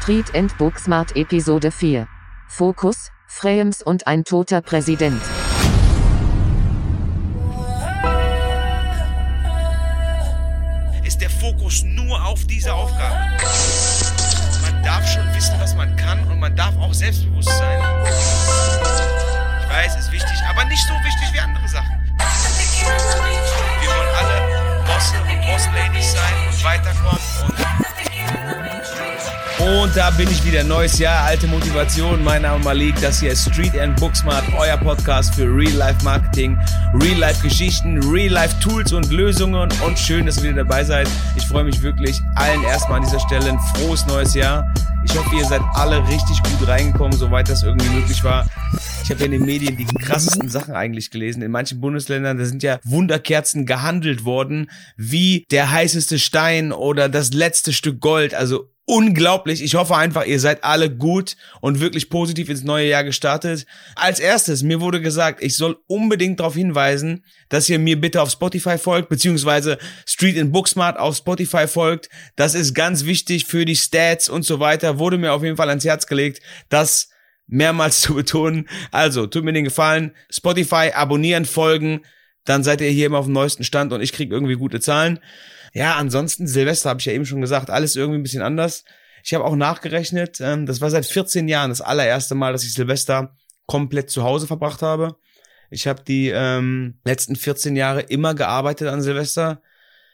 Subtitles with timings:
[0.00, 2.08] Street and Booksmart Episode 4.
[2.48, 5.20] Fokus, Frames und ein toter Präsident.
[11.04, 13.14] ist der Fokus nur auf diese Aufgabe.
[14.62, 17.78] Man darf schon wissen, was man kann und man darf auch selbstbewusst sein.
[19.60, 22.00] Ich weiß, ist wichtig, aber nicht so wichtig wie andere Sachen.
[23.80, 27.20] Wir wollen alle Bosse und Bossladies sein und weiterkommen
[28.40, 28.79] und
[29.60, 30.64] und da bin ich wieder.
[30.64, 32.22] Neues Jahr, alte Motivation.
[32.24, 32.94] Mein Name ist Malik.
[33.00, 36.58] Das hier ist Street and Booksmart, euer Podcast für Real-Life Marketing,
[36.94, 39.68] Real-Life Geschichten, Real-Life Tools und Lösungen.
[39.84, 41.08] Und schön, dass ihr wieder dabei seid.
[41.36, 44.72] Ich freue mich wirklich allen erstmal an dieser Stelle ein frohes neues Jahr.
[45.04, 48.46] Ich hoffe, ihr seid alle richtig gut reingekommen, soweit das irgendwie möglich war.
[49.02, 51.42] Ich habe ja in den Medien die krassesten Sachen eigentlich gelesen.
[51.42, 57.32] In manchen Bundesländern, da sind ja Wunderkerzen gehandelt worden, wie der heißeste Stein oder das
[57.32, 58.34] letzte Stück Gold.
[58.34, 59.62] Also unglaublich.
[59.62, 63.64] Ich hoffe einfach, ihr seid alle gut und wirklich positiv ins neue Jahr gestartet.
[63.94, 68.30] Als erstes, mir wurde gesagt, ich soll unbedingt darauf hinweisen, dass ihr mir bitte auf
[68.30, 72.08] Spotify folgt, beziehungsweise Street in Booksmart auf Spotify folgt.
[72.34, 74.98] Das ist ganz wichtig für die Stats und so weiter.
[74.98, 77.10] Wurde mir auf jeden Fall ans Herz gelegt, das
[77.46, 78.68] mehrmals zu betonen.
[78.90, 82.00] Also, tut mir den Gefallen, Spotify abonnieren, folgen,
[82.44, 85.20] dann seid ihr hier immer auf dem neuesten Stand und ich krieg irgendwie gute Zahlen.
[85.72, 88.84] Ja, ansonsten, Silvester habe ich ja eben schon gesagt, alles irgendwie ein bisschen anders.
[89.22, 92.72] Ich habe auch nachgerechnet, ähm, das war seit 14 Jahren das allererste Mal, dass ich
[92.72, 95.16] Silvester komplett zu Hause verbracht habe.
[95.70, 99.62] Ich habe die ähm, letzten 14 Jahre immer gearbeitet an Silvester.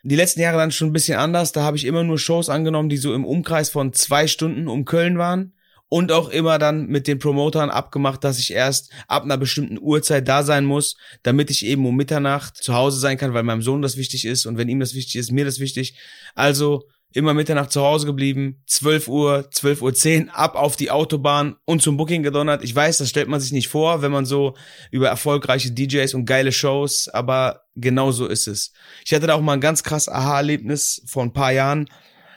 [0.02, 1.52] Die letzten Jahre dann schon ein bisschen anders.
[1.52, 4.84] Da habe ich immer nur Shows angenommen, die so im Umkreis von zwei Stunden um
[4.84, 5.55] Köln waren
[5.88, 10.26] und auch immer dann mit den Promotern abgemacht, dass ich erst ab einer bestimmten Uhrzeit
[10.26, 13.82] da sein muss, damit ich eben um Mitternacht zu Hause sein kann, weil meinem Sohn
[13.82, 15.96] das wichtig ist und wenn ihm das wichtig ist, mir das wichtig.
[16.34, 21.56] Also immer Mitternacht zu Hause geblieben, 12 Uhr, 12 Uhr 10, ab auf die Autobahn
[21.64, 22.62] und zum Booking gedonnert.
[22.64, 24.54] Ich weiß, das stellt man sich nicht vor, wenn man so
[24.90, 28.72] über erfolgreiche DJs und geile Shows, aber genau so ist es.
[29.04, 31.88] Ich hatte da auch mal ein ganz krass Aha-Erlebnis vor ein paar Jahren.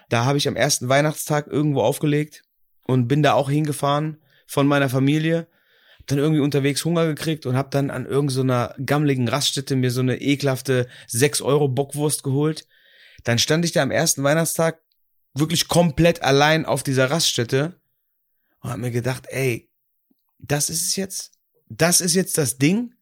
[0.07, 2.44] Da habe ich am ersten Weihnachtstag irgendwo aufgelegt
[2.89, 4.17] und bin da auch hingefahren
[4.47, 5.47] von meiner Familie.
[6.00, 9.91] Hab dann irgendwie unterwegs Hunger gekriegt und hab dann an irgendeiner so gammeligen Raststätte mir
[9.91, 12.67] so eine ekelhafte 6 Euro Bockwurst geholt.
[13.25, 14.81] Dann stand ich da am ersten Weihnachtstag
[15.35, 17.79] wirklich komplett allein auf dieser Raststätte
[18.61, 19.69] und hab mir gedacht, ey,
[20.39, 21.33] das ist es jetzt?
[21.69, 22.95] Das ist jetzt das Ding?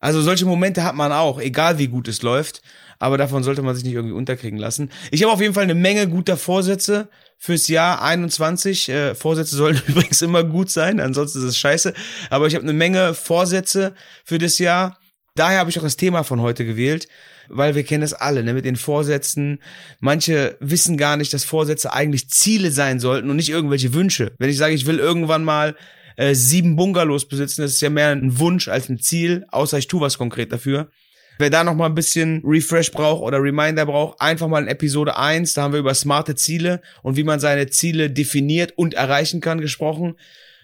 [0.00, 2.62] Also solche Momente hat man auch, egal wie gut es läuft,
[2.98, 4.90] aber davon sollte man sich nicht irgendwie unterkriegen lassen.
[5.10, 8.88] Ich habe auf jeden Fall eine Menge guter Vorsätze fürs Jahr 21.
[8.88, 11.94] Äh, Vorsätze sollen übrigens immer gut sein, ansonsten ist es scheiße.
[12.30, 13.94] Aber ich habe eine Menge Vorsätze
[14.24, 14.98] für das Jahr.
[15.34, 17.08] Daher habe ich auch das Thema von heute gewählt,
[17.48, 19.60] weil wir kennen es alle, ne, mit den Vorsätzen.
[20.00, 24.32] Manche wissen gar nicht, dass Vorsätze eigentlich Ziele sein sollten und nicht irgendwelche Wünsche.
[24.38, 25.76] Wenn ich sage, ich will irgendwann mal
[26.20, 27.62] äh, sieben Bungalows besitzen.
[27.62, 30.90] Das ist ja mehr ein Wunsch als ein Ziel, außer ich tue was konkret dafür.
[31.38, 35.16] Wer da noch mal ein bisschen Refresh braucht oder Reminder braucht, einfach mal in Episode
[35.16, 39.40] 1, da haben wir über smarte Ziele und wie man seine Ziele definiert und erreichen
[39.40, 40.16] kann gesprochen.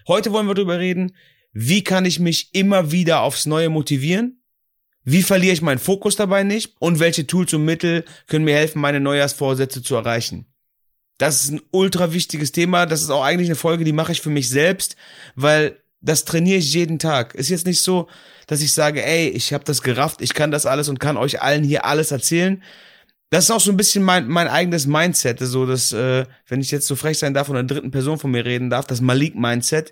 [0.07, 1.15] Heute wollen wir darüber reden,
[1.53, 4.43] wie kann ich mich immer wieder aufs Neue motivieren?
[5.03, 6.75] Wie verliere ich meinen Fokus dabei nicht?
[6.77, 10.45] Und welche Tools und Mittel können mir helfen, meine Neujahrsvorsätze zu erreichen?
[11.17, 12.85] Das ist ein ultra wichtiges Thema.
[12.85, 14.95] Das ist auch eigentlich eine Folge, die mache ich für mich selbst,
[15.35, 17.33] weil das trainiere ich jeden Tag.
[17.35, 18.07] Ist jetzt nicht so,
[18.45, 21.41] dass ich sage, ey, ich habe das gerafft, ich kann das alles und kann euch
[21.41, 22.63] allen hier alles erzählen.
[23.29, 26.71] Das ist auch so ein bisschen mein, mein eigenes Mindset, so dass, äh, wenn ich
[26.71, 29.91] jetzt so frech sein darf und einer dritten Person von mir reden darf, das Malik-Mindset.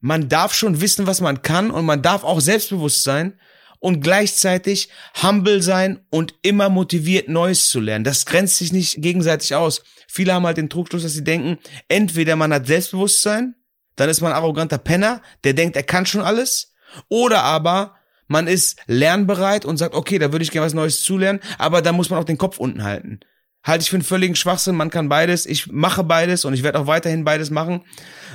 [0.00, 3.38] Man darf schon wissen, was man kann und man darf auch selbstbewusst sein
[3.80, 4.88] und gleichzeitig
[5.22, 8.04] humble sein und immer motiviert, Neues zu lernen.
[8.04, 9.82] Das grenzt sich nicht gegenseitig aus.
[10.08, 11.58] Viele haben halt den Trugschluss, dass sie denken,
[11.88, 13.54] entweder man hat Selbstbewusstsein,
[13.96, 16.72] dann ist man ein arroganter Penner, der denkt, er kann schon alles,
[17.08, 17.96] oder aber
[18.26, 21.92] man ist lernbereit und sagt, okay, da würde ich gerne was Neues zulernen, aber da
[21.92, 23.20] muss man auch den Kopf unten halten
[23.64, 24.76] halte ich für einen völligen Schwachsinn.
[24.76, 25.46] Man kann beides.
[25.46, 27.84] Ich mache beides und ich werde auch weiterhin beides machen.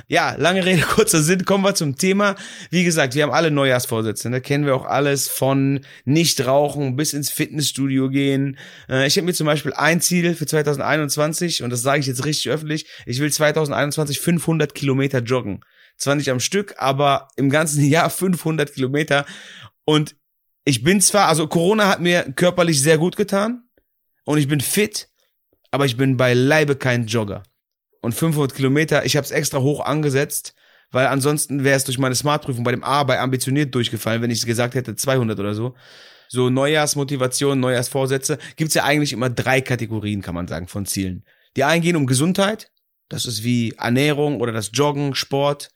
[0.06, 1.44] Ja, lange Rede, kurzer Sinn.
[1.44, 2.36] Kommen wir zum Thema.
[2.70, 4.24] Wie gesagt, wir haben alle Neujahrsvorsätze.
[4.24, 4.40] Da ne?
[4.40, 8.58] kennen wir auch alles von nicht rauchen bis ins Fitnessstudio gehen.
[8.88, 12.24] Äh, ich habe mir zum Beispiel ein Ziel für 2021 und das sage ich jetzt
[12.24, 12.86] richtig öffentlich.
[13.06, 15.60] Ich will 2021 500 Kilometer joggen.
[15.96, 19.26] Zwar nicht am Stück, aber im ganzen Jahr 500 Kilometer.
[19.84, 20.16] Und
[20.64, 23.64] ich bin zwar, also Corona hat mir körperlich sehr gut getan
[24.24, 25.08] und ich bin fit,
[25.74, 27.42] aber ich bin beileibe kein Jogger.
[28.00, 30.54] Und 500 Kilometer, ich habe es extra hoch angesetzt,
[30.92, 34.46] weil ansonsten wäre es durch meine Smartprüfung bei dem A bei ambitioniert durchgefallen, wenn ich
[34.46, 35.74] gesagt hätte 200 oder so.
[36.28, 41.24] So Neujahrsmotivation, Neujahrsvorsätze, gibt's ja eigentlich immer drei Kategorien, kann man sagen, von Zielen.
[41.56, 42.70] Die einen gehen um Gesundheit,
[43.08, 45.70] Das ist wie Ernährung oder das Joggen, Sport.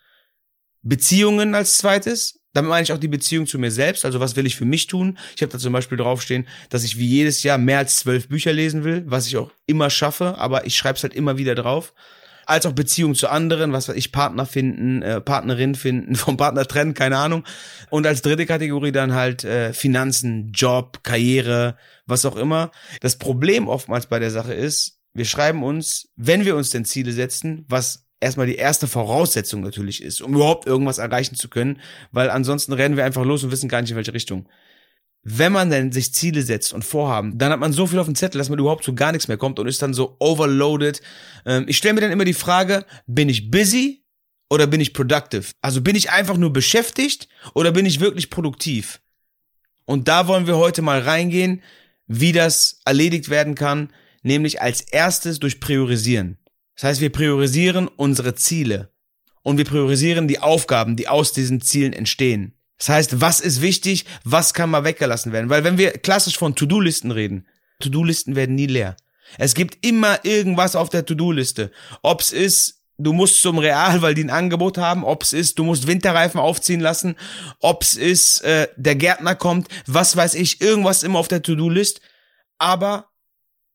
[0.83, 2.38] Beziehungen als zweites.
[2.55, 4.05] Damit meine ich auch die Beziehung zu mir selbst.
[4.05, 5.19] Also was will ich für mich tun?
[5.37, 8.53] Ich habe da zum Beispiel draufstehen, dass ich wie jedes Jahr mehr als zwölf Bücher
[8.53, 11.95] lesen will, was ich auch immer schaffe, aber ich schreibe es halt immer wieder drauf.
[12.47, 16.65] Als auch Beziehung zu anderen, was weiß ich, Partner finden, äh, Partnerin finden, vom Partner
[16.65, 17.45] trennen, keine Ahnung.
[17.91, 22.71] Und als dritte Kategorie dann halt äh, Finanzen, Job, Karriere, was auch immer.
[23.03, 27.13] Das Problem oftmals bei der Sache ist, wir schreiben uns, wenn wir uns denn Ziele
[27.13, 31.81] setzen, was erstmal die erste Voraussetzung natürlich ist, um überhaupt irgendwas erreichen zu können,
[32.13, 34.49] weil ansonsten rennen wir einfach los und wissen gar nicht in welche Richtung.
[35.23, 38.15] Wenn man denn sich Ziele setzt und Vorhaben, dann hat man so viel auf dem
[38.15, 41.03] Zettel, dass man überhaupt zu gar nichts mehr kommt und ist dann so overloaded.
[41.45, 44.05] Ähm, ich stelle mir dann immer die Frage, bin ich busy
[44.49, 45.53] oder bin ich productive?
[45.61, 49.01] Also bin ich einfach nur beschäftigt oder bin ich wirklich produktiv?
[49.85, 51.63] Und da wollen wir heute mal reingehen,
[52.07, 53.93] wie das erledigt werden kann,
[54.23, 56.39] nämlich als erstes durch Priorisieren.
[56.79, 58.93] Das heißt, wir priorisieren unsere Ziele
[59.43, 62.55] und wir priorisieren die Aufgaben, die aus diesen Zielen entstehen.
[62.79, 65.51] Das heißt, was ist wichtig, was kann mal weggelassen werden?
[65.51, 67.49] Weil wenn wir klassisch von To-Do-Listen reden,
[67.81, 68.97] To-Do-Listen werden nie leer.
[69.39, 71.73] Es gibt immer irgendwas auf der To-Do-Liste.
[72.03, 75.89] Ob's ist, du musst zum Real, weil die ein Angebot haben, ob's ist, du musst
[75.89, 77.17] Winterreifen aufziehen lassen,
[77.59, 82.01] ob's ist, äh, der Gärtner kommt, was weiß ich, irgendwas immer auf der To-Do-List.
[82.59, 83.08] Aber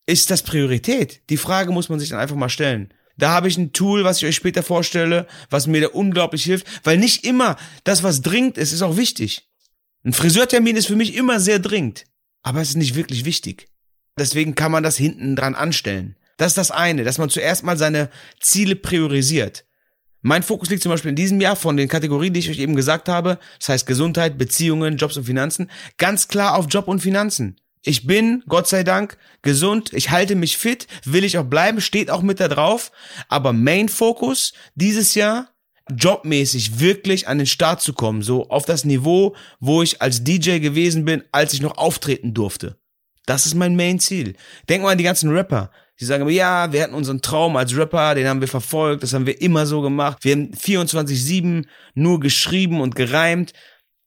[0.06, 1.22] ist das Priorität?
[1.30, 2.94] Die Frage muss man sich dann einfach mal stellen.
[3.18, 6.68] Da habe ich ein Tool, was ich euch später vorstelle, was mir da unglaublich hilft,
[6.84, 9.50] weil nicht immer das, was dringend ist, ist auch wichtig.
[10.04, 12.06] Ein Friseurtermin ist für mich immer sehr dringend,
[12.42, 13.68] aber es ist nicht wirklich wichtig.
[14.18, 16.18] Deswegen kann man das hinten dran anstellen.
[16.38, 18.10] Das ist das eine, dass man zuerst mal seine
[18.40, 19.66] Ziele priorisiert.
[20.22, 22.76] Mein Fokus liegt zum Beispiel in diesem Jahr von den Kategorien, die ich euch eben
[22.76, 27.58] gesagt habe, das heißt Gesundheit, Beziehungen, Jobs und Finanzen, ganz klar auf Job und Finanzen.
[27.86, 32.10] Ich bin, Gott sei Dank, gesund, ich halte mich fit, will ich auch bleiben, steht
[32.10, 32.92] auch mit da drauf.
[33.28, 35.50] Aber Main Focus dieses Jahr,
[35.94, 40.60] jobmäßig wirklich an den Start zu kommen, so auf das Niveau, wo ich als DJ
[40.60, 42.78] gewesen bin, als ich noch auftreten durfte.
[43.26, 44.36] Das ist mein Main Ziel.
[44.70, 45.70] Denk mal an die ganzen Rapper.
[46.00, 49.14] Die sagen immer, ja, wir hatten unseren Traum als Rapper, den haben wir verfolgt, das
[49.14, 50.20] haben wir immer so gemacht.
[50.22, 51.66] Wir haben 24-7
[51.96, 53.54] nur geschrieben und gereimt.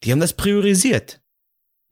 [0.03, 1.21] Die haben das priorisiert.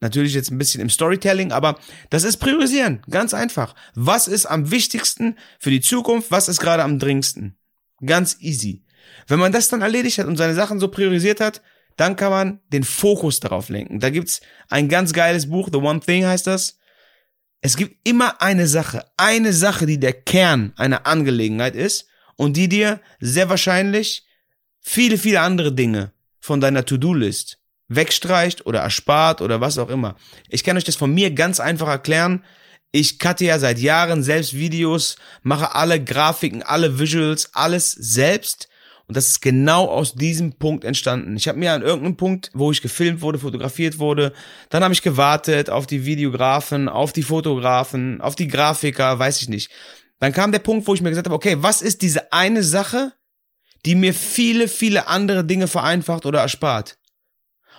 [0.05, 1.79] Natürlich jetzt ein bisschen im Storytelling, aber
[2.11, 3.01] das ist priorisieren.
[3.09, 3.73] Ganz einfach.
[3.95, 6.29] Was ist am wichtigsten für die Zukunft?
[6.29, 7.57] Was ist gerade am dringendsten?
[8.05, 8.83] Ganz easy.
[9.25, 11.63] Wenn man das dann erledigt hat und seine Sachen so priorisiert hat,
[11.97, 13.99] dann kann man den Fokus darauf lenken.
[13.99, 16.77] Da gibt's ein ganz geiles Buch, The One Thing heißt das.
[17.61, 22.05] Es gibt immer eine Sache, eine Sache, die der Kern einer Angelegenheit ist
[22.35, 24.27] und die dir sehr wahrscheinlich
[24.81, 30.15] viele, viele andere Dinge von deiner To-Do-List wegstreicht oder erspart oder was auch immer.
[30.49, 32.43] Ich kann euch das von mir ganz einfach erklären.
[32.91, 38.69] Ich cutte ja seit Jahren selbst Videos, mache alle Grafiken, alle Visuals, alles selbst.
[39.07, 41.35] Und das ist genau aus diesem Punkt entstanden.
[41.35, 44.33] Ich habe mir an irgendeinem Punkt, wo ich gefilmt wurde, fotografiert wurde,
[44.69, 49.49] dann habe ich gewartet auf die Videografen, auf die Fotografen, auf die Grafiker, weiß ich
[49.49, 49.69] nicht.
[50.19, 53.13] Dann kam der Punkt, wo ich mir gesagt habe, okay, was ist diese eine Sache,
[53.85, 56.97] die mir viele, viele andere Dinge vereinfacht oder erspart?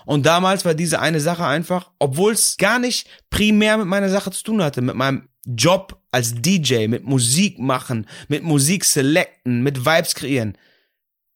[0.06, 4.30] Und damals war diese eine Sache einfach, obwohl es gar nicht primär mit meiner Sache
[4.30, 9.84] zu tun hatte, mit meinem Job als DJ, mit Musik machen, mit Musik selecten, mit
[9.84, 10.56] Vibes kreieren.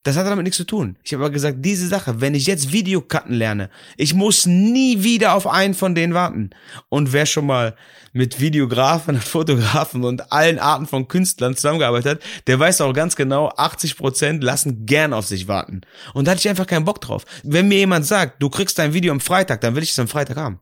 [0.02, 0.97] Das hat damit nichts zu tun.
[1.04, 5.35] Ich habe aber gesagt, diese Sache, wenn ich jetzt Videocutten lerne, ich muss nie wieder
[5.35, 6.50] auf einen von denen warten.
[6.88, 7.76] Und wer schon mal
[8.14, 13.14] mit Videografen und Fotografen und allen Arten von Künstlern zusammengearbeitet hat, der weiß auch ganz
[13.14, 15.83] genau, 80 Prozent lassen gern auf sich warten.
[16.14, 17.26] Und da hatte ich einfach keinen Bock drauf.
[17.42, 20.09] Wenn mir jemand sagt, du kriegst dein Video am Freitag, dann will ich es am
[20.09, 20.61] Freitag haben.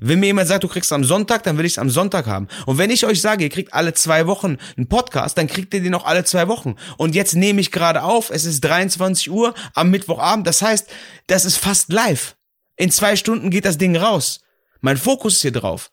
[0.00, 2.48] Wenn mir jemand sagt, du kriegst am Sonntag, dann will ich es am Sonntag haben.
[2.66, 5.82] Und wenn ich euch sage, ihr kriegt alle zwei Wochen einen Podcast, dann kriegt ihr
[5.82, 6.76] den auch alle zwei Wochen.
[6.96, 10.46] Und jetzt nehme ich gerade auf, es ist 23 Uhr am Mittwochabend.
[10.46, 10.88] Das heißt,
[11.26, 12.36] das ist fast live.
[12.76, 14.40] In zwei Stunden geht das Ding raus.
[14.80, 15.90] Mein Fokus ist hier drauf.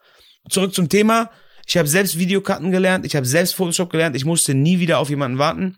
[0.50, 1.32] Zurück zum Thema.
[1.68, 5.10] Ich habe selbst Videokarten gelernt, ich habe selbst Photoshop gelernt, ich musste nie wieder auf
[5.10, 5.78] jemanden warten.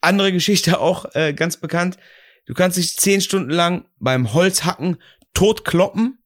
[0.00, 1.98] Andere Geschichte auch äh, ganz bekannt.
[2.46, 4.96] Du kannst dich zehn Stunden lang beim Holzhacken
[5.34, 6.18] totkloppen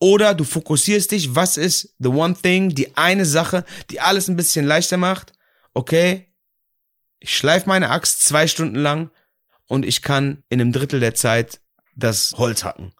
[0.00, 4.36] oder du fokussierst dich, was ist the one thing, die eine Sache, die alles ein
[4.36, 5.32] bisschen leichter macht.
[5.74, 6.26] Okay,
[7.20, 9.10] ich schleife meine Axt zwei Stunden lang
[9.66, 11.60] und ich kann in einem Drittel der Zeit
[11.94, 12.92] das Holz hacken.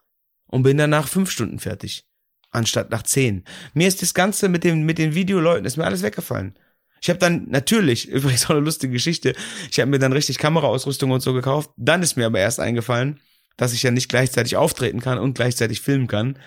[0.45, 2.05] Und bin danach fünf Stunden fertig.
[2.51, 3.45] Anstatt nach zehn.
[3.73, 6.57] Mir ist das Ganze mit, dem, mit den Videoleuten, ist mir alles weggefallen.
[7.01, 9.33] Ich habe dann natürlich, übrigens auch eine lustige Geschichte,
[9.71, 11.71] ich habe mir dann richtig Kameraausrüstung und so gekauft.
[11.77, 13.19] Dann ist mir aber erst eingefallen,
[13.57, 16.37] dass ich ja nicht gleichzeitig auftreten kann und gleichzeitig filmen kann.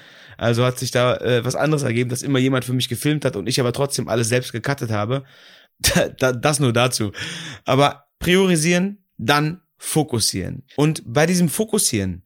[0.45, 3.35] Also hat sich da äh, was anderes ergeben, dass immer jemand für mich gefilmt hat
[3.35, 5.25] und ich aber trotzdem alles selbst gecuttet habe.
[6.19, 7.13] das nur dazu.
[7.65, 10.63] Aber priorisieren, dann fokussieren.
[10.77, 12.25] Und bei diesem Fokussieren,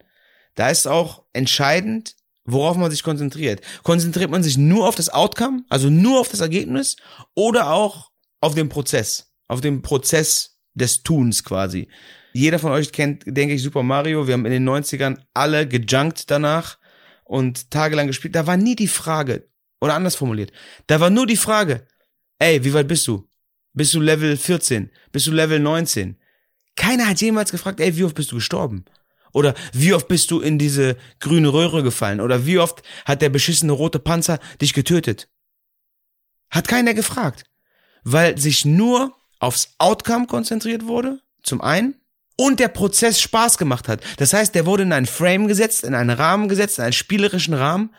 [0.56, 3.60] da ist auch entscheidend, worauf man sich konzentriert.
[3.84, 6.96] Konzentriert man sich nur auf das Outcome, also nur auf das Ergebnis
[7.37, 8.10] oder auch
[8.40, 11.87] auf den Prozess, auf den Prozess des Tuns quasi.
[12.32, 14.26] Jeder von euch kennt, denke ich, Super Mario.
[14.26, 16.77] Wir haben in den 90ern alle gejunkt danach
[17.28, 18.35] und tagelang gespielt.
[18.35, 19.49] Da war nie die Frage,
[19.80, 20.50] oder anders formuliert,
[20.88, 21.87] da war nur die Frage,
[22.40, 23.28] ey, wie weit bist du?
[23.75, 24.90] Bist du Level 14?
[25.12, 26.16] Bist du Level 19?
[26.75, 28.85] Keiner hat jemals gefragt, ey, wie oft bist du gestorben?
[29.32, 32.20] Oder wie oft bist du in diese grüne Röhre gefallen?
[32.20, 35.28] Oder wie oft hat der beschissene rote Panzer dich getötet?
[36.50, 37.44] Hat keiner gefragt.
[38.04, 41.94] Weil sich nur aufs Outcome konzentriert wurde, zum einen,
[42.40, 44.00] und der Prozess Spaß gemacht hat.
[44.16, 47.52] Das heißt, der wurde in einen Frame gesetzt, in einen Rahmen gesetzt, in einen spielerischen
[47.52, 47.90] Rahmen,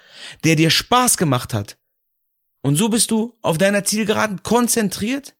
[0.45, 1.77] der dir Spaß gemacht hat.
[2.61, 5.35] Und so bist du auf deiner Zielgeraden konzentriert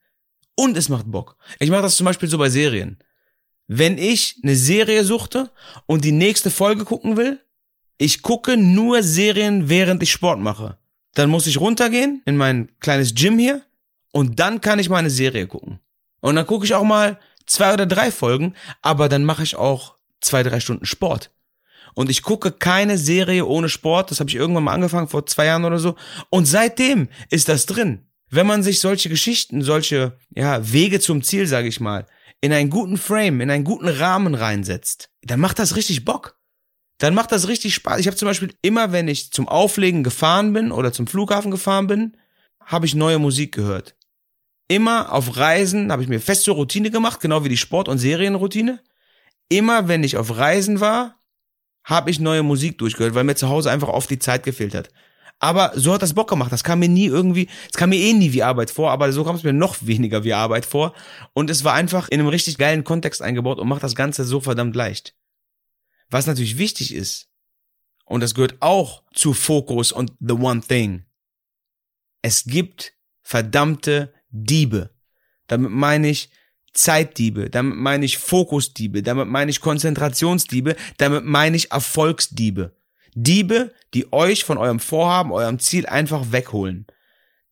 [0.56, 1.38] und es macht Bock.
[1.60, 3.00] Ich mache das zum Beispiel so bei Serien.
[3.68, 5.50] Wenn ich eine Serie suchte
[5.86, 7.40] und die nächste Folge gucken will,
[7.98, 10.78] ich gucke nur Serien, während ich Sport mache.
[11.14, 13.62] Dann muss ich runtergehen in mein kleines Gym hier
[14.12, 15.80] und dann kann ich meine Serie gucken.
[16.20, 19.96] Und dann gucke ich auch mal zwei oder drei Folgen, aber dann mache ich auch
[20.22, 21.32] zwei, drei Stunden Sport.
[21.96, 24.12] Und ich gucke keine Serie ohne Sport.
[24.12, 25.96] Das habe ich irgendwann mal angefangen, vor zwei Jahren oder so.
[26.30, 28.06] Und seitdem ist das drin.
[28.30, 32.06] Wenn man sich solche Geschichten, solche ja, Wege zum Ziel, sage ich mal,
[32.42, 36.38] in einen guten Frame, in einen guten Rahmen reinsetzt, dann macht das richtig Bock.
[37.00, 38.00] Dann macht das richtig Spaß.
[38.00, 41.88] Ich habe zum Beispiel immer, wenn ich zum Auflegen gefahren bin oder zum Flughafen gefahren
[41.88, 42.18] bin,
[42.64, 43.96] habe ich neue Musik gehört
[44.70, 48.82] immer auf Reisen, habe ich mir feste Routine gemacht, genau wie die Sport- und Serienroutine.
[49.50, 51.20] Immer wenn ich auf Reisen war,
[51.84, 54.90] habe ich neue Musik durchgehört, weil mir zu Hause einfach oft die Zeit gefehlt hat.
[55.40, 56.52] Aber so hat das Bock gemacht.
[56.52, 59.24] Das kam mir nie irgendwie, es kam mir eh nie wie Arbeit vor, aber so
[59.24, 60.94] kam es mir noch weniger wie Arbeit vor.
[61.34, 64.40] Und es war einfach in einem richtig geilen Kontext eingebaut und macht das Ganze so
[64.40, 65.16] verdammt leicht.
[66.10, 67.28] Was natürlich wichtig ist,
[68.06, 71.06] und das gehört auch zu Fokus und The One Thing.
[72.24, 74.92] Es gibt verdammte Diebe.
[75.48, 76.30] Damit meine ich
[76.74, 82.76] Zeitdiebe, damit meine ich Fokusdiebe, damit meine ich Konzentrationsdiebe, damit meine ich Erfolgsdiebe.
[83.16, 86.86] Diebe, die euch von eurem Vorhaben, eurem Ziel einfach wegholen.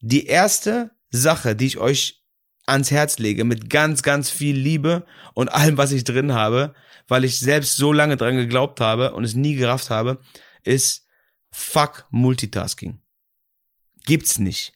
[0.01, 2.23] Die erste Sache, die ich euch
[2.67, 6.75] ans Herz lege, mit ganz, ganz viel Liebe und allem, was ich drin habe,
[7.07, 10.19] weil ich selbst so lange dran geglaubt habe und es nie gerafft habe,
[10.63, 11.07] ist
[11.51, 12.99] fuck Multitasking.
[14.05, 14.73] Gibt's nicht.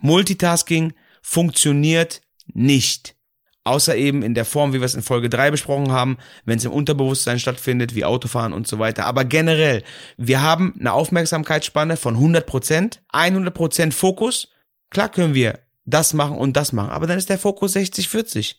[0.00, 0.94] Multitasking
[1.28, 2.22] funktioniert
[2.54, 3.14] nicht.
[3.62, 6.16] Außer eben in der Form, wie wir es in Folge 3 besprochen haben,
[6.46, 9.04] wenn es im Unterbewusstsein stattfindet, wie Autofahren und so weiter.
[9.04, 9.84] Aber generell,
[10.16, 14.48] wir haben eine Aufmerksamkeitsspanne von 100%, Prozent, 100 Prozent Fokus.
[14.88, 18.54] Klar können wir das machen und das machen, aber dann ist der Fokus 60-40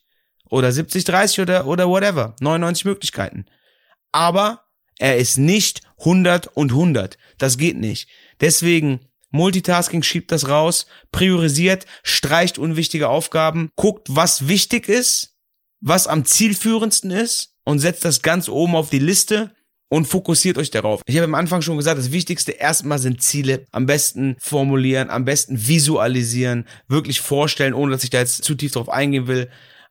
[0.52, 2.36] oder 70-30 oder, oder whatever.
[2.40, 3.46] 99 Möglichkeiten.
[4.12, 4.66] Aber
[5.00, 7.18] er ist nicht 100 und 100.
[7.40, 8.10] Das geht nicht.
[8.42, 15.36] Deswegen Multitasking schiebt das raus, priorisiert, streicht unwichtige Aufgaben, guckt, was wichtig ist,
[15.82, 19.54] was am zielführendsten ist und setzt das ganz oben auf die Liste
[19.90, 21.02] und fokussiert euch darauf.
[21.06, 23.66] Ich habe am Anfang schon gesagt, das Wichtigste erstmal sind Ziele.
[23.72, 28.72] Am besten formulieren, am besten visualisieren, wirklich vorstellen, ohne dass ich da jetzt zu tief
[28.72, 29.50] drauf eingehen will.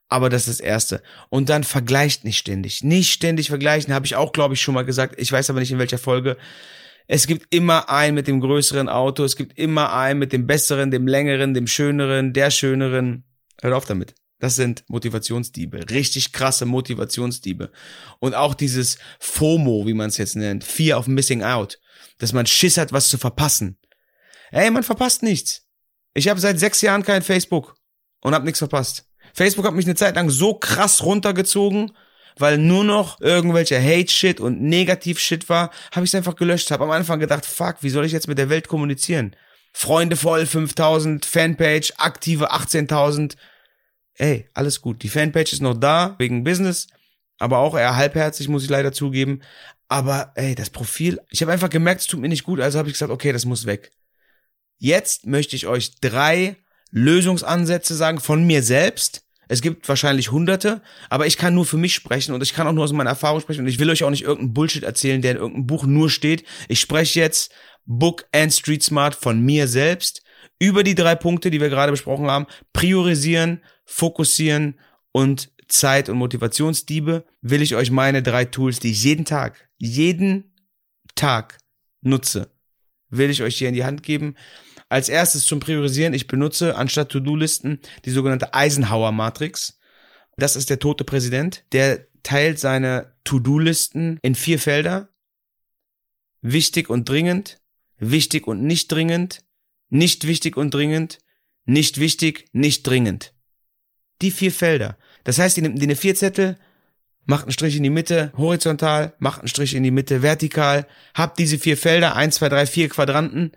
[0.08, 1.02] Aber das ist das Erste.
[1.28, 2.82] Und dann vergleicht nicht ständig.
[2.82, 5.16] Nicht ständig vergleichen, habe ich auch, glaube ich, schon mal gesagt.
[5.18, 6.38] Ich weiß aber nicht in welcher Folge.
[7.10, 10.90] Es gibt immer einen mit dem größeren Auto, es gibt immer einen mit dem besseren,
[10.90, 13.24] dem längeren, dem schöneren, der schöneren.
[13.62, 14.14] Hört auf damit.
[14.40, 17.72] Das sind Motivationsdiebe, richtig krasse Motivationsdiebe.
[18.20, 21.78] Und auch dieses FOMO, wie man es jetzt nennt, Fear of Missing Out,
[22.18, 23.78] dass man Schiss hat, was zu verpassen.
[24.50, 25.66] Ey, man verpasst nichts.
[26.12, 27.74] Ich habe seit sechs Jahren kein Facebook
[28.20, 29.06] und habe nichts verpasst.
[29.32, 31.92] Facebook hat mich eine Zeit lang so krass runtergezogen,
[32.40, 36.70] weil nur noch irgendwelche Hate-Shit und Negativ-Shit war, habe ich es einfach gelöscht.
[36.70, 39.34] Habe am Anfang gedacht, fuck, wie soll ich jetzt mit der Welt kommunizieren?
[39.72, 43.36] Freunde voll 5000, Fanpage, aktive 18.000.
[44.14, 45.02] Ey, alles gut.
[45.02, 46.88] Die Fanpage ist noch da, wegen Business,
[47.38, 49.40] aber auch eher halbherzig, muss ich leider zugeben.
[49.88, 52.88] Aber ey, das Profil, ich habe einfach gemerkt, es tut mir nicht gut, also habe
[52.88, 53.90] ich gesagt, okay, das muss weg.
[54.78, 56.56] Jetzt möchte ich euch drei
[56.90, 61.94] Lösungsansätze sagen von mir selbst, es gibt wahrscheinlich hunderte, aber ich kann nur für mich
[61.94, 64.10] sprechen und ich kann auch nur aus meiner Erfahrung sprechen und ich will euch auch
[64.10, 66.44] nicht irgendeinen Bullshit erzählen, der in irgendeinem Buch nur steht.
[66.68, 67.52] Ich spreche jetzt
[67.86, 70.22] Book and Street Smart von mir selbst
[70.58, 72.46] über die drei Punkte, die wir gerade besprochen haben.
[72.72, 74.78] Priorisieren, fokussieren
[75.12, 80.54] und Zeit- und Motivationsdiebe will ich euch meine drei Tools, die ich jeden Tag, jeden
[81.14, 81.58] Tag
[82.00, 82.50] nutze,
[83.10, 84.36] will ich euch hier in die Hand geben.
[84.88, 89.78] Als erstes zum Priorisieren, ich benutze anstatt To-Do-Listen die sogenannte Eisenhower-Matrix.
[90.36, 95.10] Das ist der tote Präsident, der teilt seine To-Do-Listen in vier Felder.
[96.40, 97.60] Wichtig und dringend,
[97.98, 99.44] wichtig und nicht dringend,
[99.90, 101.18] nicht wichtig und dringend,
[101.64, 103.34] nicht wichtig, nicht dringend.
[104.22, 104.96] Die vier Felder.
[105.24, 106.56] Das heißt, die nimmt die vier Zettel,
[107.26, 111.38] macht einen Strich in die Mitte, horizontal, macht einen Strich in die Mitte, vertikal, habt
[111.38, 113.52] diese vier Felder, eins, zwei, drei, vier Quadranten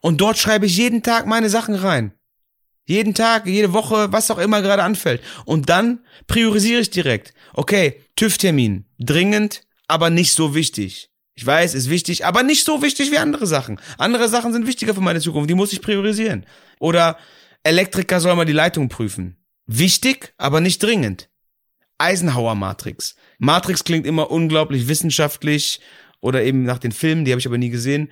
[0.00, 2.12] und dort schreibe ich jeden Tag meine Sachen rein.
[2.86, 5.20] Jeden Tag, jede Woche, was auch immer gerade anfällt.
[5.44, 7.34] Und dann priorisiere ich direkt.
[7.52, 11.10] Okay, TÜV-Termin, dringend, aber nicht so wichtig.
[11.34, 13.80] Ich weiß, ist wichtig, aber nicht so wichtig wie andere Sachen.
[13.98, 16.46] Andere Sachen sind wichtiger für meine Zukunft, die muss ich priorisieren.
[16.78, 17.18] Oder
[17.62, 19.36] Elektriker soll mal die Leitung prüfen.
[19.66, 21.28] Wichtig, aber nicht dringend.
[21.98, 23.16] Eisenhower Matrix.
[23.38, 25.80] Matrix klingt immer unglaublich wissenschaftlich
[26.20, 28.10] oder eben nach den Filmen, die habe ich aber nie gesehen.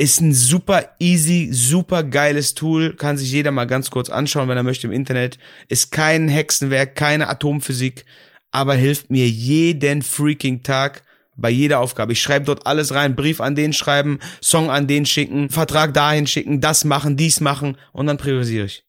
[0.00, 4.56] Ist ein super easy, super geiles Tool, kann sich jeder mal ganz kurz anschauen, wenn
[4.56, 5.38] er möchte im Internet.
[5.66, 8.04] Ist kein Hexenwerk, keine Atomphysik,
[8.52, 11.02] aber hilft mir jeden freaking Tag
[11.36, 12.12] bei jeder Aufgabe.
[12.12, 16.28] Ich schreibe dort alles rein, Brief an den schreiben, Song an den schicken, Vertrag dahin
[16.28, 18.84] schicken, das machen, dies machen und dann priorisiere ich.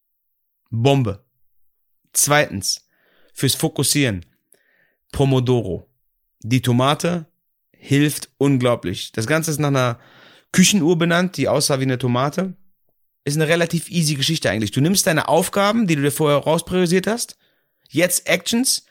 [0.70, 1.25] Bombe.
[2.13, 2.88] Zweitens,
[3.34, 4.28] fürs Fokussieren.
[5.12, 5.89] Pomodoro.
[6.42, 7.25] Die Tomate
[7.72, 9.12] hilft unglaublich.
[9.12, 10.00] Das Ganze ist nach einer
[10.51, 12.53] Küchenuhr benannt, die aussah wie eine Tomate.
[13.25, 14.72] Ist eine relativ easy Geschichte eigentlich.
[14.72, 17.38] Du nimmst deine Aufgaben, die du dir vorher rauspriorisiert hast,
[17.89, 18.86] jetzt Actions,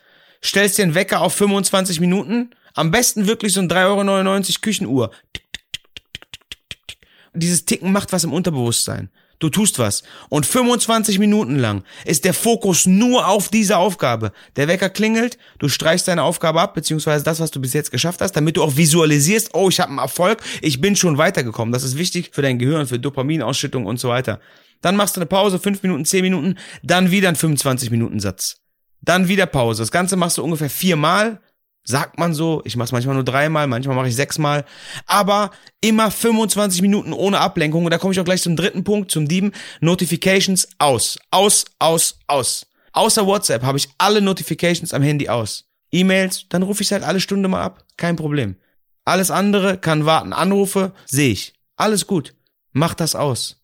[0.45, 5.11] stellst einen Wecker auf 25 Minuten, am besten wirklich so ein 3,99 Euro Küchenuhr.
[7.35, 9.11] Dieses Ticken macht was im Unterbewusstsein.
[9.39, 10.03] Du tust was.
[10.29, 14.33] Und 25 Minuten lang ist der Fokus nur auf diese Aufgabe.
[14.57, 18.21] Der Wecker klingelt, du streichst deine Aufgabe ab, beziehungsweise das, was du bis jetzt geschafft
[18.21, 21.73] hast, damit du auch visualisierst, oh, ich habe einen Erfolg, ich bin schon weitergekommen.
[21.73, 24.41] Das ist wichtig für dein Gehirn, für Dopaminausschüttung und so weiter.
[24.81, 28.57] Dann machst du eine Pause, 5 Minuten, 10 Minuten, dann wieder ein 25 Minuten Satz.
[29.01, 29.83] Dann wieder Pause.
[29.83, 31.41] Das Ganze machst du ungefähr viermal
[31.85, 32.63] Sagt man so.
[32.65, 34.65] Ich mache es manchmal nur dreimal, manchmal mache ich sechsmal.
[35.07, 37.85] Aber immer 25 Minuten ohne Ablenkung.
[37.85, 39.53] Und da komme ich auch gleich zum dritten Punkt, zum Dieben.
[39.81, 41.19] Notifications aus.
[41.31, 42.67] Aus, aus, aus.
[42.93, 45.65] Außer WhatsApp habe ich alle Notifications am Handy aus.
[45.91, 47.85] E-Mails, dann rufe ich halt alle Stunde mal ab.
[47.97, 48.57] Kein Problem.
[49.05, 50.33] Alles andere kann warten.
[50.33, 51.55] Anrufe, sehe ich.
[51.77, 52.35] Alles gut.
[52.73, 53.58] Mach das aus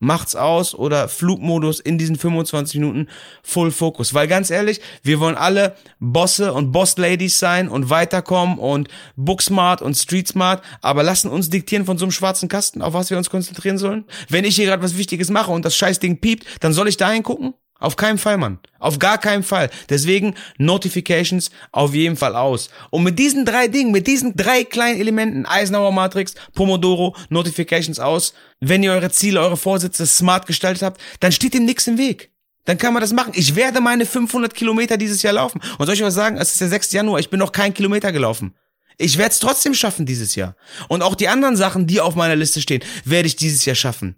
[0.00, 3.08] macht's aus oder Flugmodus in diesen 25 Minuten
[3.42, 4.12] Full Focus.
[4.12, 9.94] Weil ganz ehrlich, wir wollen alle Bosse und Boss-Ladies sein und weiterkommen und Booksmart und
[9.94, 13.78] Streetsmart, aber lassen uns diktieren von so einem schwarzen Kasten, auf was wir uns konzentrieren
[13.78, 14.04] sollen.
[14.28, 17.22] Wenn ich hier gerade was Wichtiges mache und das Scheißding piept, dann soll ich dahin
[17.22, 17.54] gucken?
[17.80, 18.58] Auf keinen Fall, Mann.
[18.78, 19.70] Auf gar keinen Fall.
[19.88, 22.70] Deswegen Notifications auf jeden Fall aus.
[22.90, 28.34] Und mit diesen drei Dingen, mit diesen drei kleinen Elementen, Eisenhower Matrix, Pomodoro, Notifications aus,
[28.60, 32.30] wenn ihr eure Ziele, eure Vorsätze smart gestaltet habt, dann steht dem nichts im Weg.
[32.66, 33.32] Dann kann man das machen.
[33.34, 35.60] Ich werde meine 500 Kilometer dieses Jahr laufen.
[35.78, 36.36] Und soll ich was sagen?
[36.36, 36.92] Es ist der 6.
[36.92, 37.18] Januar.
[37.18, 38.54] Ich bin noch kein Kilometer gelaufen.
[38.98, 40.54] Ich werde es trotzdem schaffen dieses Jahr.
[40.88, 44.16] Und auch die anderen Sachen, die auf meiner Liste stehen, werde ich dieses Jahr schaffen.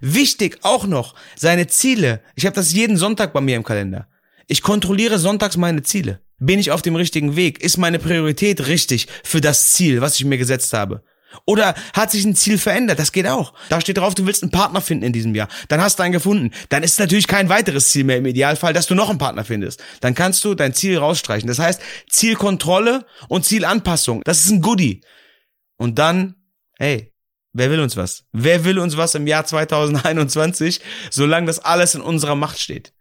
[0.00, 2.22] Wichtig auch noch, seine Ziele.
[2.34, 4.08] Ich habe das jeden Sonntag bei mir im Kalender.
[4.46, 6.20] Ich kontrolliere sonntags meine Ziele.
[6.38, 7.62] Bin ich auf dem richtigen Weg?
[7.62, 11.02] Ist meine Priorität richtig für das Ziel, was ich mir gesetzt habe?
[11.46, 12.98] Oder hat sich ein Ziel verändert?
[12.98, 13.54] Das geht auch.
[13.68, 15.48] Da steht drauf, du willst einen Partner finden in diesem Jahr.
[15.68, 16.52] Dann hast du einen gefunden.
[16.68, 19.82] Dann ist natürlich kein weiteres Ziel mehr im Idealfall, dass du noch einen Partner findest.
[20.00, 21.48] Dann kannst du dein Ziel rausstreichen.
[21.48, 24.22] Das heißt, Zielkontrolle und Zielanpassung.
[24.24, 25.02] Das ist ein Goodie.
[25.76, 26.36] Und dann,
[26.78, 27.12] hey,
[27.56, 28.24] Wer will uns was?
[28.32, 32.92] Wer will uns was im Jahr 2021, solange das alles in unserer Macht steht?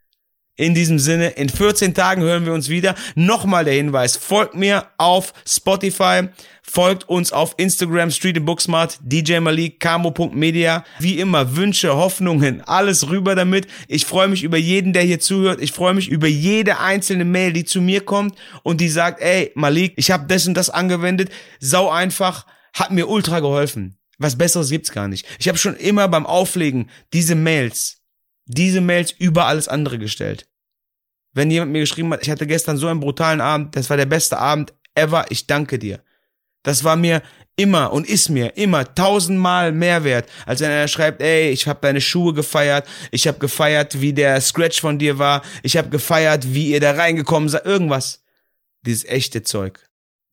[0.55, 2.93] In diesem Sinne, in 14 Tagen hören wir uns wieder.
[3.15, 6.29] Nochmal der Hinweis, folgt mir auf Spotify,
[6.61, 10.83] folgt uns auf Instagram, Street and Booksmart, DJ Malik, Camo.media.
[10.99, 13.65] Wie immer, Wünsche, Hoffnungen, alles rüber damit.
[13.87, 15.59] Ich freue mich über jeden, der hier zuhört.
[15.59, 19.51] Ich freue mich über jede einzelne Mail, die zu mir kommt und die sagt, ey,
[19.55, 21.31] Malik, ich habe das und das angewendet.
[21.59, 23.97] Sau einfach, hat mir ultra geholfen.
[24.17, 25.25] Was Besseres gibt's gar nicht.
[25.39, 28.01] Ich habe schon immer beim Auflegen diese Mails,
[28.45, 30.47] diese Mails über alles andere gestellt.
[31.33, 34.05] Wenn jemand mir geschrieben hat, ich hatte gestern so einen brutalen Abend, das war der
[34.05, 36.03] beste Abend ever, ich danke dir.
[36.61, 37.23] Das war mir
[37.55, 41.79] immer und ist mir immer tausendmal mehr wert, als wenn er schreibt, ey, ich habe
[41.81, 46.53] deine Schuhe gefeiert, ich habe gefeiert, wie der Scratch von dir war, ich habe gefeiert,
[46.53, 48.23] wie ihr da reingekommen seid, irgendwas.
[48.85, 49.79] Dieses echte Zeug.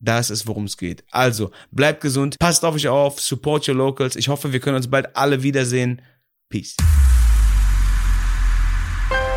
[0.03, 1.03] Das ist, worum es geht.
[1.11, 4.15] Also, bleibt gesund, passt auf euch auf, support your locals.
[4.15, 6.01] Ich hoffe, wir können uns bald alle wiedersehen.
[6.49, 6.75] Peace.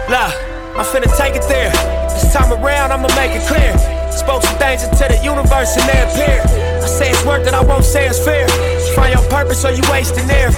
[0.09, 0.33] Nah,
[0.77, 1.70] I'm finna take it there.
[2.09, 3.77] This time around, I'ma make it clear.
[4.11, 6.40] Spoke some things into the universe and they appear.
[6.83, 8.48] I say it's work that I won't say it's fair.
[8.94, 10.50] Find your purpose or you wasting there.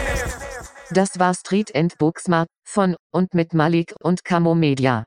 [0.92, 5.04] Das war Street and Booksmart von und mit Malik und Camo Media.